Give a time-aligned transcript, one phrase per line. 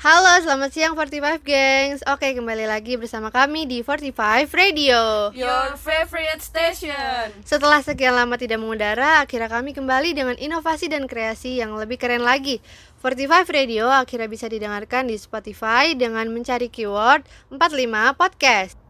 [0.00, 6.40] Halo, selamat siang 45 gengs Oke, kembali lagi bersama kami di 45 Radio Your favorite
[6.40, 7.28] station.
[7.44, 12.24] Setelah sekian lama tidak mengudara, akhirnya kami kembali dengan inovasi dan kreasi yang lebih keren
[12.24, 12.64] lagi
[13.04, 17.20] 45 Radio akhirnya bisa didengarkan di Spotify dengan mencari keyword
[17.52, 18.80] 45 podcast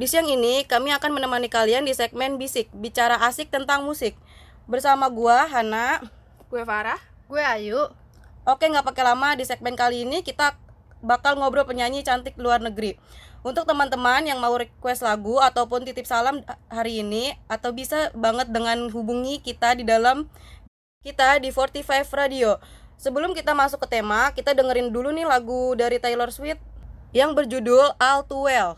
[0.00, 4.16] Di siang ini kami akan menemani kalian di segmen Bisik, bicara asik tentang musik.
[4.64, 6.00] Bersama gua Hana.
[6.48, 6.96] Gue Farah.
[7.28, 7.92] Gue Ayu
[8.42, 10.58] Oke, nggak pakai lama di segmen kali ini kita
[10.98, 12.98] bakal ngobrol penyanyi cantik luar negeri.
[13.46, 18.90] Untuk teman-teman yang mau request lagu ataupun titip salam hari ini atau bisa banget dengan
[18.90, 20.26] hubungi kita di dalam
[21.06, 21.86] kita di 45
[22.18, 22.58] Radio.
[22.98, 26.62] Sebelum kita masuk ke tema, kita dengerin dulu nih lagu dari Taylor Swift
[27.14, 28.74] yang berjudul All Too Well.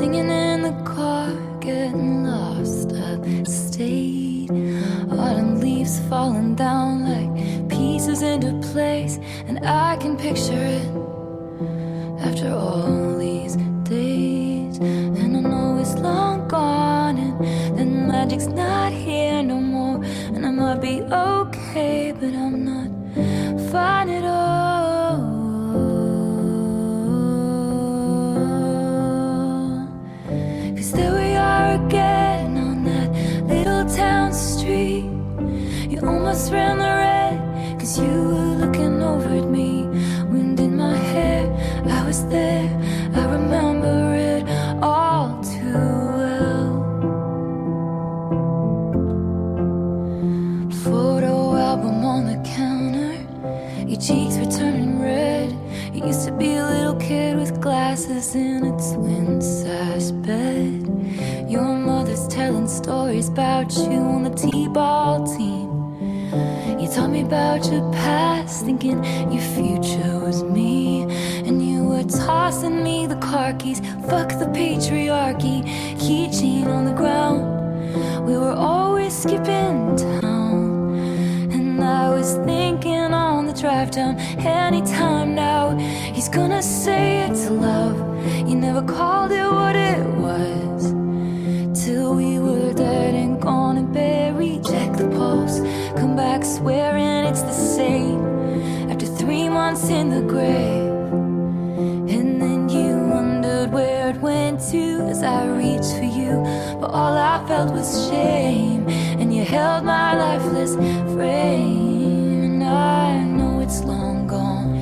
[0.00, 4.50] Singing in the car, getting lost upstate.
[5.12, 10.88] Autumn leaves falling down like pieces into place, and I can picture it
[12.26, 14.78] after all these days.
[14.78, 20.02] And I know it's long gone, and the magic's not here no more.
[20.34, 22.59] And I might be okay, but I'm
[36.40, 39.84] You ran the red, cause you were looking over at me.
[40.32, 41.44] Wind in my hair,
[41.86, 42.66] I was there,
[43.14, 44.48] I remember it
[44.82, 45.74] all too
[46.18, 46.72] well.
[50.82, 53.12] Photo album on the counter,
[53.86, 55.52] your cheeks were turning red.
[55.94, 60.88] You used to be a little kid with glasses in a twin size bed.
[61.50, 65.59] Your mother's telling stories about you on the T ball team.
[66.94, 71.02] Taught me about your past, thinking your future was me.
[71.46, 73.78] And you were tossing me the car keys,
[74.08, 75.62] fuck the patriarchy,
[75.98, 78.26] keychain on the ground.
[78.26, 80.98] We were always skipping town.
[81.52, 87.96] And I was thinking on the drive down, anytime now, he's gonna say it's love.
[88.48, 90.69] You never called it what it was.
[99.88, 100.90] In the grave.
[102.14, 106.42] And then you wondered where it went to as I reached for you.
[106.80, 108.88] But all I felt was shame.
[108.88, 110.74] And you held my lifeless
[111.14, 112.44] frame.
[112.44, 114.74] And I know it's long gone.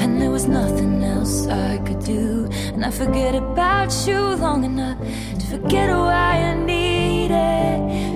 [0.00, 2.48] And there was nothing else I could do.
[2.74, 4.98] And I forget about you long enough
[5.38, 8.15] to forget why I needed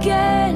[0.00, 0.47] again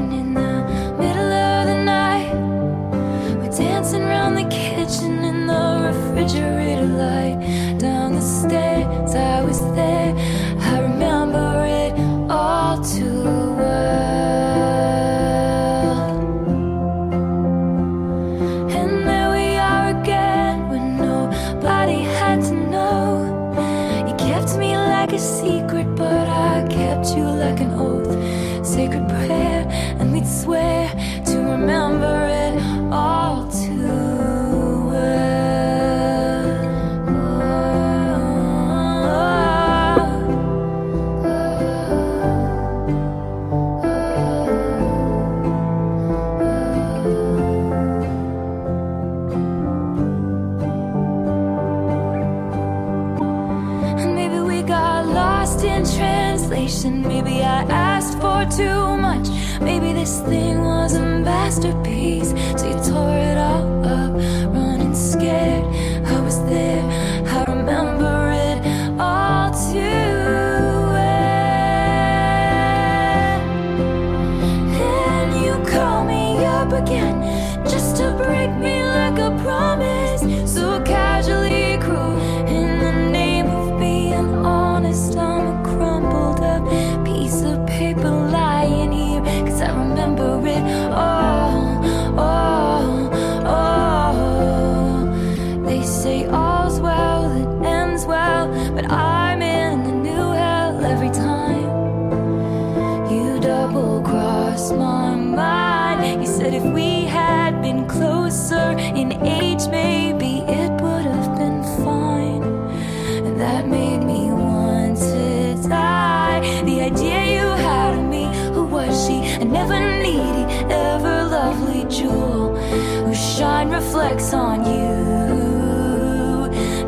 [124.33, 125.13] on you.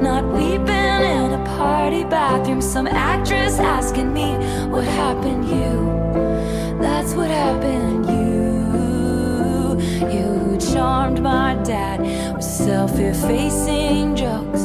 [0.01, 4.35] Not weeping in a party bathroom, some actress asking me
[4.69, 6.79] what happened, you.
[6.81, 8.25] That's what happened, you.
[10.15, 12.01] You charmed my dad
[12.35, 14.63] with self effacing jokes,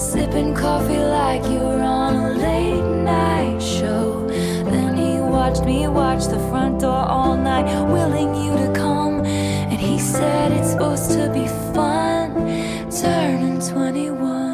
[0.00, 4.26] sipping coffee like you were on a late night show.
[4.28, 8.75] Then he watched me watch the front door all night, willing you to
[10.06, 12.30] said it's supposed to be fun.
[12.90, 14.45] Turning 21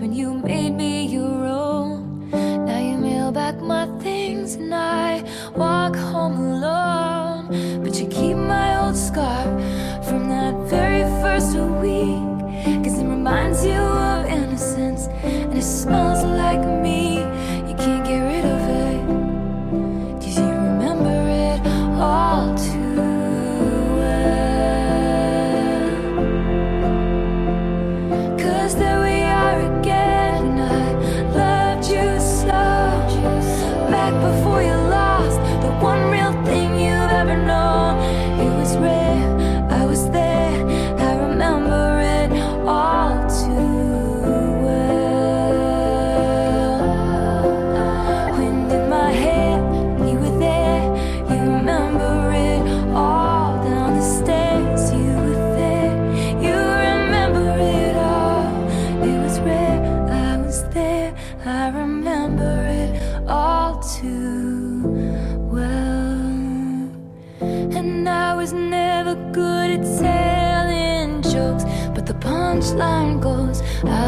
[0.00, 0.59] when you made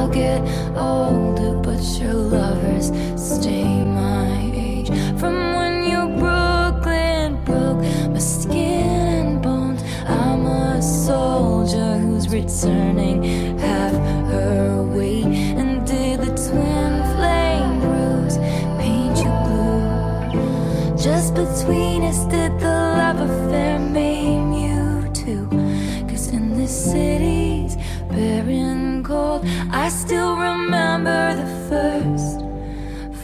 [0.02, 0.40] I'll get
[0.76, 4.88] older, but your lovers stay my age.
[5.20, 7.78] From when you Brooklyn broke
[8.10, 8.80] my skin
[9.20, 12.91] and bones, I'm a soldier who's returned.
[29.82, 32.38] I still remember the first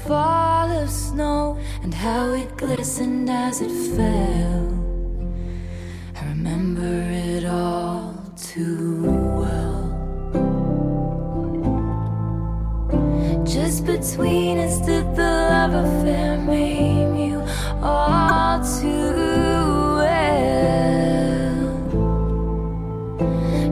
[0.04, 4.66] fall of snow and how it glistened as it fell.
[6.16, 9.04] I remember it all too
[9.38, 9.84] well.
[13.44, 17.40] Just between us, did the love affair maim you
[17.80, 19.14] all too
[20.02, 20.56] well?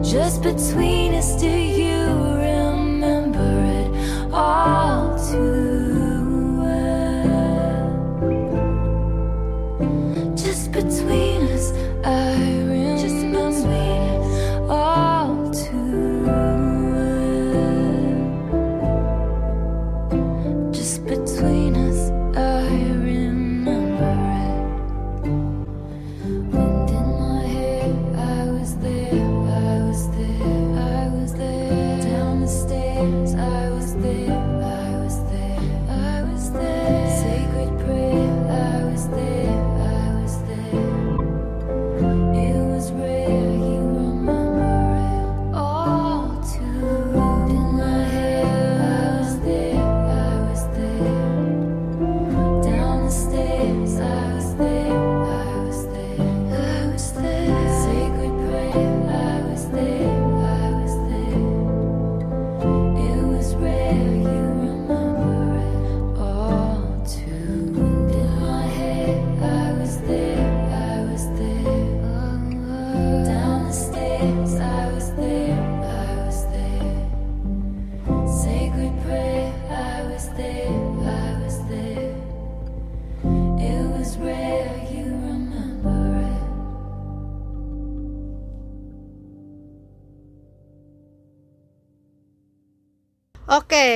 [0.04, 1.85] Just between us, do you?
[4.36, 4.65] All.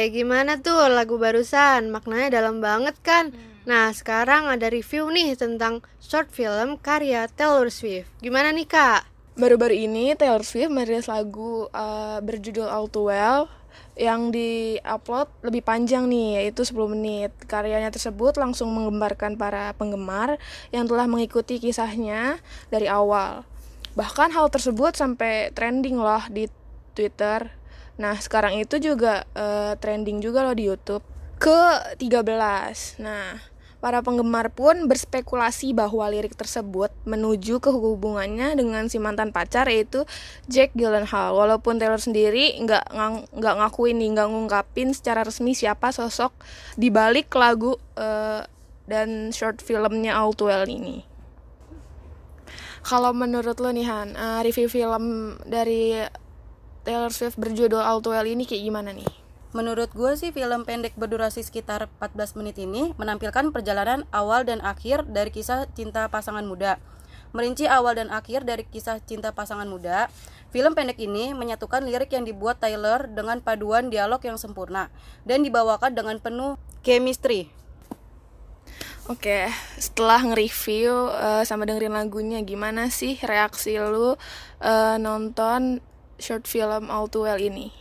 [0.08, 1.92] Gimana tuh lagu barusan?
[1.92, 3.36] Maknanya dalam banget kan?
[3.68, 8.08] Nah, sekarang ada review nih tentang short film karya Taylor Swift.
[8.24, 9.04] Gimana nih, Kak?
[9.36, 13.52] Baru-baru ini Taylor Swift merilis lagu uh, berjudul All Too Well
[14.00, 17.36] yang di-upload lebih panjang nih, yaitu 10 menit.
[17.44, 20.40] Karyanya tersebut langsung menggembarkan para penggemar
[20.72, 22.40] yang telah mengikuti kisahnya
[22.72, 23.44] dari awal.
[23.92, 26.48] Bahkan hal tersebut sampai trending loh di
[26.96, 27.59] Twitter
[28.00, 31.04] Nah, sekarang itu juga uh, trending juga loh di YouTube.
[31.36, 32.96] Ke-13.
[33.04, 33.36] Nah,
[33.80, 40.08] para penggemar pun berspekulasi bahwa lirik tersebut menuju ke hubungannya dengan si mantan pacar yaitu
[40.48, 41.36] Jack Gyllenhaal.
[41.36, 42.92] Walaupun Taylor sendiri nggak
[43.36, 46.32] nggak ngakuin nih, nggak ngungkapin secara resmi siapa sosok
[46.76, 48.44] di balik lagu uh,
[48.88, 51.04] dan short filmnya All Too Well ini.
[52.80, 56.00] Kalau menurut lo nih Han, uh, review film dari
[56.82, 59.08] Taylor Swift berjudul All Too Well ini kayak gimana nih?
[59.50, 65.10] Menurut gue sih film pendek berdurasi sekitar 14 menit ini menampilkan perjalanan awal dan akhir
[65.10, 66.78] dari kisah cinta pasangan muda.
[67.34, 70.10] Merinci awal dan akhir dari kisah cinta pasangan muda,
[70.54, 74.90] film pendek ini menyatukan lirik yang dibuat Taylor dengan paduan dialog yang sempurna
[75.26, 77.50] dan dibawakan dengan penuh chemistry.
[79.10, 85.82] Oke, setelah nge-review uh, sama dengerin lagunya, gimana sih reaksi lu uh, nonton
[86.20, 87.72] short film All Too Well ini?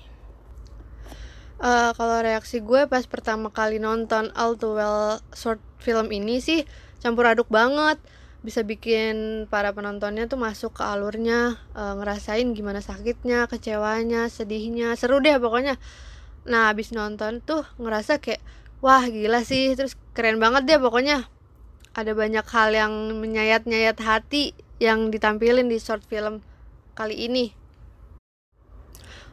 [1.59, 6.63] Uh, kalau reaksi gue pas pertama kali nonton All Too Well short film ini sih
[7.03, 7.99] campur aduk banget.
[8.39, 14.95] Bisa bikin para penontonnya tuh masuk ke alurnya uh, ngerasain gimana sakitnya kecewanya sedihnya.
[14.95, 15.75] Seru deh pokoknya.
[16.47, 18.39] Nah abis nonton tuh ngerasa kayak
[18.79, 19.75] wah gila sih.
[19.75, 21.27] Terus keren banget deh pokoknya.
[21.91, 26.39] Ada banyak hal yang menyayat-nyayat hati yang ditampilin di short film
[26.95, 27.59] kali ini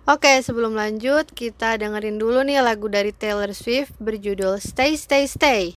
[0.07, 5.75] Oke, sebelum lanjut, kita dengerin dulu nih lagu dari Taylor Swift berjudul Stay Stay Stay.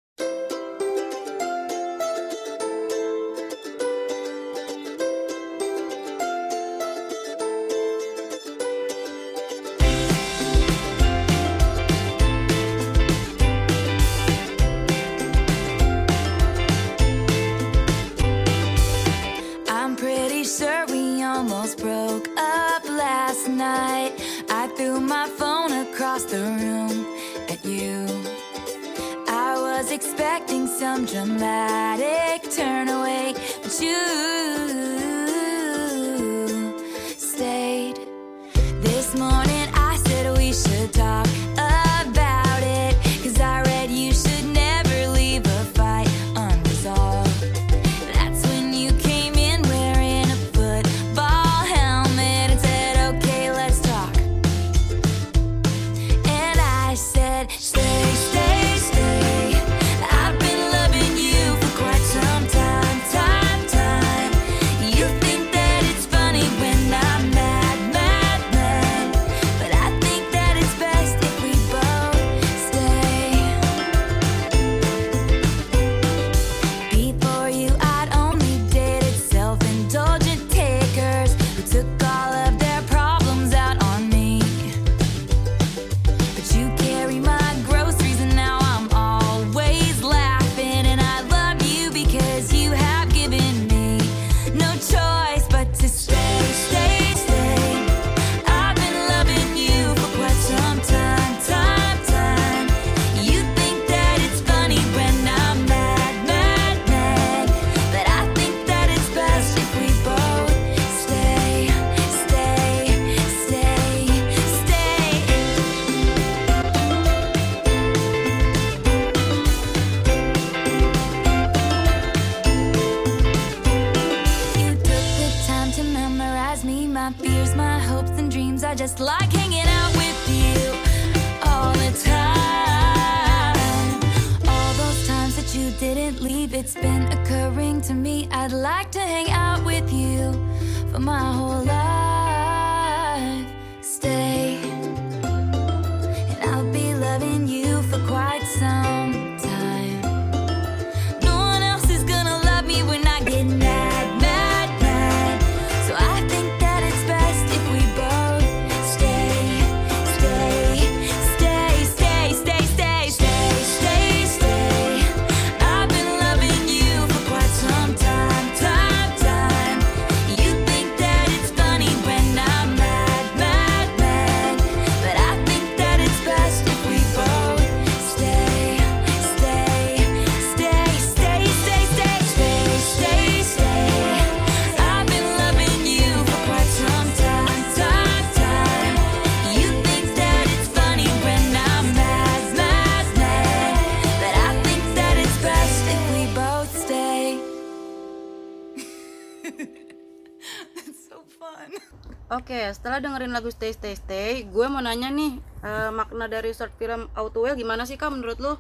[202.72, 207.12] setelah dengerin lagu Stay Stay Stay gue mau nanya nih uh, makna dari short film
[207.14, 208.58] Outwell gimana sih kak menurut lo?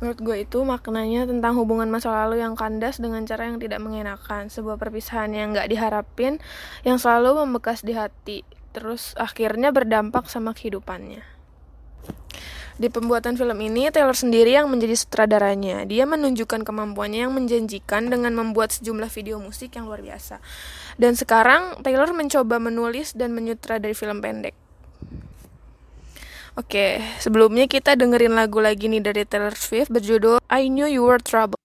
[0.00, 4.48] Menurut gue itu maknanya tentang hubungan masa lalu yang kandas dengan cara yang tidak mengenakan
[4.48, 6.40] sebuah perpisahan yang gak diharapin
[6.82, 11.37] yang selalu membekas di hati terus akhirnya berdampak sama kehidupannya.
[12.78, 15.82] Di pembuatan film ini, Taylor sendiri yang menjadi sutradaranya.
[15.82, 20.38] Dia menunjukkan kemampuannya yang menjanjikan dengan membuat sejumlah video musik yang luar biasa.
[20.94, 24.54] Dan sekarang, Taylor mencoba menulis dan menyutradari film pendek.
[26.54, 31.18] Oke, sebelumnya kita dengerin lagu lagi nih dari Taylor Swift berjudul I Knew You Were
[31.18, 31.58] Trouble.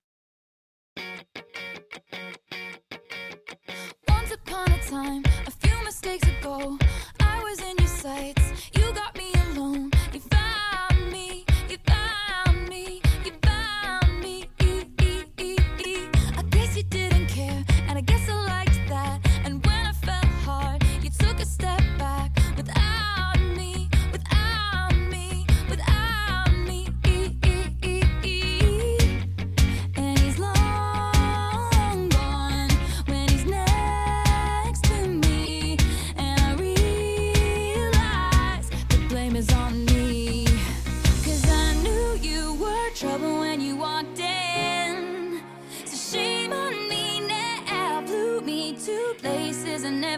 [4.10, 6.78] Once upon a time, a few mistakes ago,
[7.22, 8.53] I was in your sights.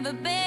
[0.06, 0.45] never been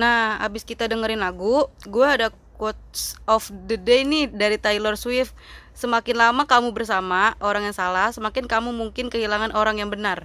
[0.00, 5.36] Nah, abis kita dengerin lagu, gue ada quotes of the day nih dari Taylor Swift.
[5.76, 10.24] Semakin lama kamu bersama orang yang salah, semakin kamu mungkin kehilangan orang yang benar.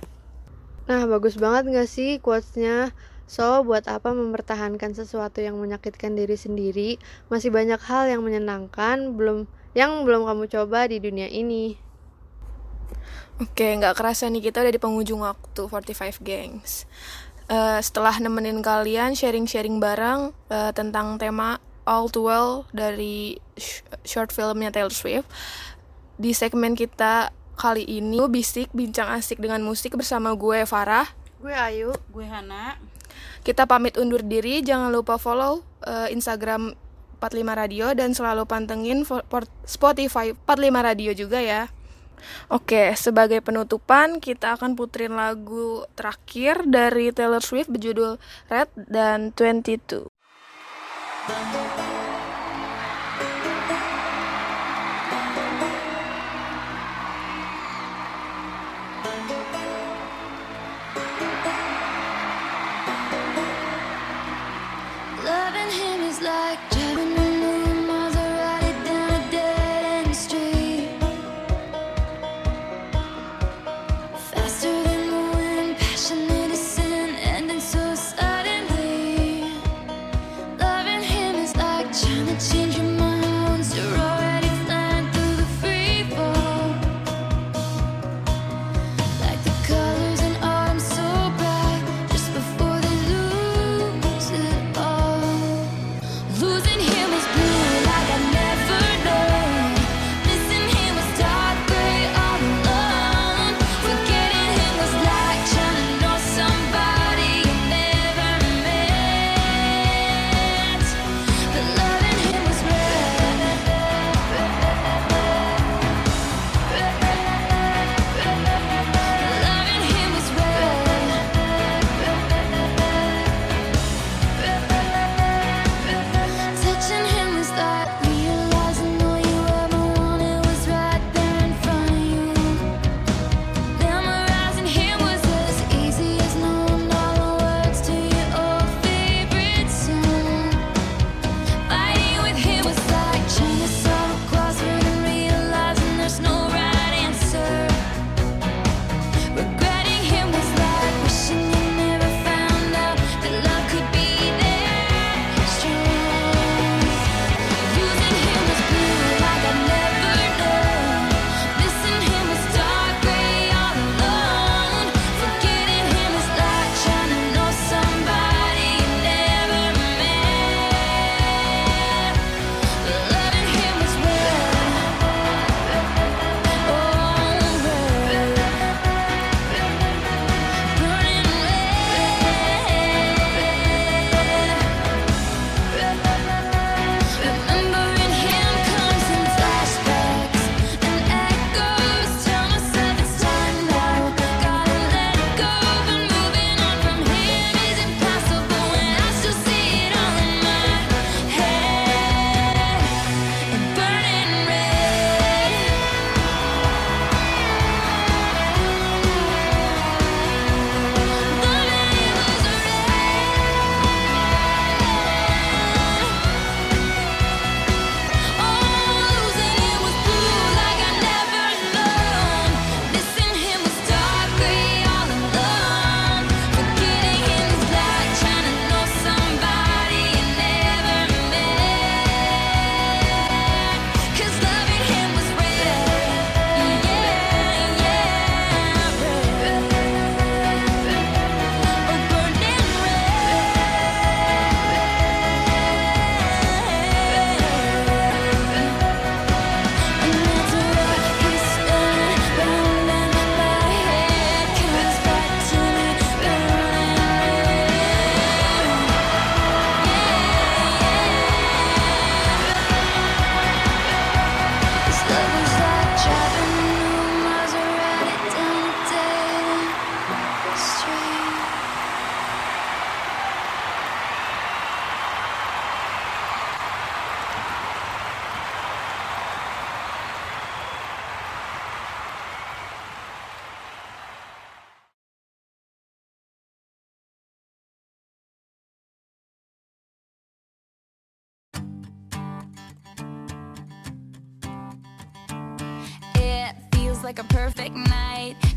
[0.87, 2.95] Nah, bagus banget gak sih quotesnya?
[3.27, 6.89] So, buat apa mempertahankan sesuatu yang menyakitkan diri sendiri?
[7.27, 11.75] Masih banyak hal yang menyenangkan belum yang belum kamu coba di dunia ini.
[13.35, 16.87] Oke, nggak kerasa nih kita udah di penghujung waktu 45 Gangs.
[17.45, 24.33] Eh, setelah nemenin kalian sharing-sharing bareng uh, tentang tema All Too Well dari sh short
[24.33, 25.29] filmnya Taylor Swift.
[26.17, 31.05] Di segmen kita kali ini, gue bisik bincang asik dengan musik bersama gue Farah,
[31.37, 32.81] gue Ayu, gue Hana.
[33.45, 36.73] Kita pamit undur diri, jangan lupa follow uh, Instagram
[37.21, 39.05] 45 Radio dan selalu pantengin
[39.69, 40.49] Spotify 45
[40.81, 41.69] Radio juga ya.
[42.49, 48.17] Oke, sebagai penutupan kita akan puterin lagu terakhir dari Taylor Swift berjudul
[48.49, 50.09] Red dan 22.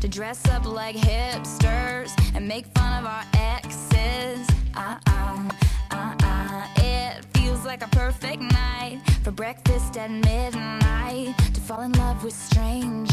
[0.01, 4.47] To dress up like hipsters and make fun of our exes.
[4.75, 5.49] Uh uh,
[5.91, 6.67] uh uh.
[6.77, 12.33] It feels like a perfect night for breakfast at midnight to fall in love with
[12.33, 13.08] strangers.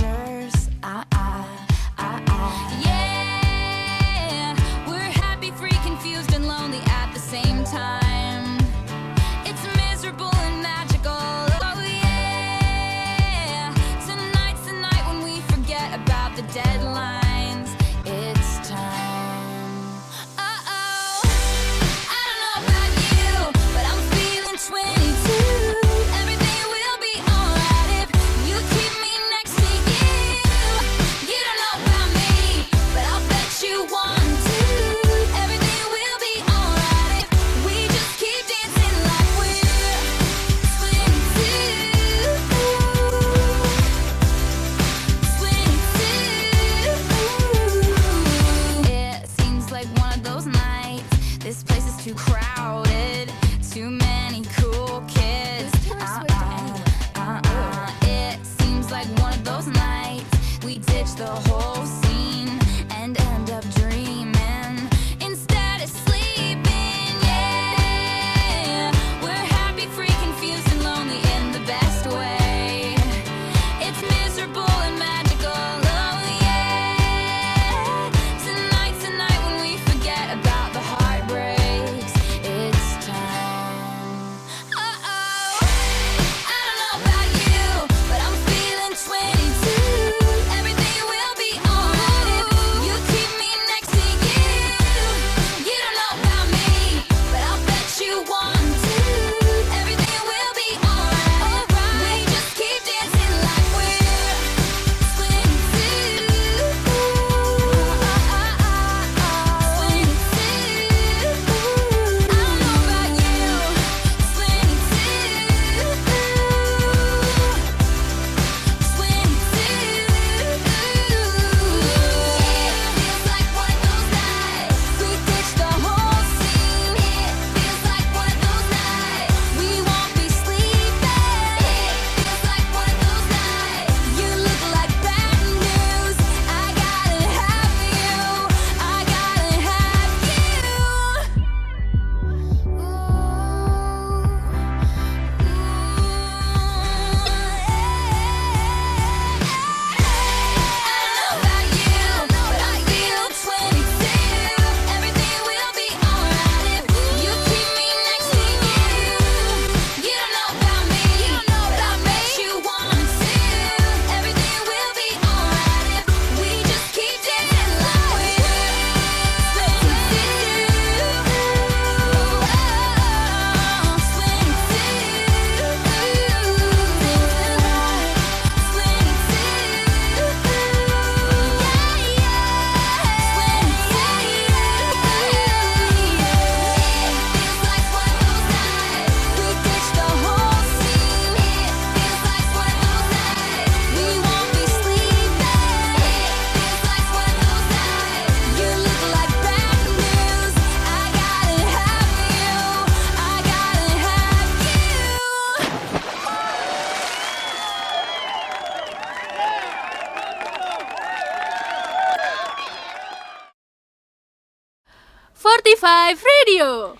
[216.58, 216.95] radio.